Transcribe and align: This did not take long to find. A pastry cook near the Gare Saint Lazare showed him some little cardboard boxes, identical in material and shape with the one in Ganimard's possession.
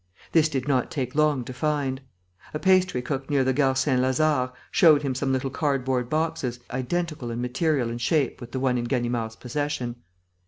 This 0.31 0.49
did 0.49 0.67
not 0.67 0.89
take 0.89 1.13
long 1.13 1.43
to 1.43 1.53
find. 1.53 2.01
A 2.55 2.59
pastry 2.59 3.03
cook 3.03 3.29
near 3.29 3.43
the 3.43 3.53
Gare 3.53 3.75
Saint 3.75 4.01
Lazare 4.01 4.51
showed 4.71 5.03
him 5.03 5.13
some 5.13 5.31
little 5.31 5.51
cardboard 5.51 6.09
boxes, 6.09 6.59
identical 6.71 7.29
in 7.29 7.39
material 7.39 7.87
and 7.91 8.01
shape 8.01 8.41
with 8.41 8.51
the 8.51 8.59
one 8.59 8.79
in 8.79 8.85
Ganimard's 8.85 9.35
possession. 9.35 9.97